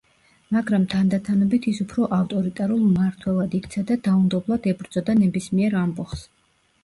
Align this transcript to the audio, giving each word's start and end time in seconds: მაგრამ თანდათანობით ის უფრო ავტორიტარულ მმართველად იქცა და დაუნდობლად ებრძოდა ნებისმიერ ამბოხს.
მაგრამ 0.55 0.85
თანდათანობით 0.93 1.65
ის 1.71 1.81
უფრო 1.83 2.07
ავტორიტარულ 2.17 2.79
მმართველად 2.85 3.53
იქცა 3.59 3.83
და 3.91 3.97
დაუნდობლად 4.07 4.65
ებრძოდა 4.73 5.17
ნებისმიერ 5.21 5.77
ამბოხს. 5.85 6.25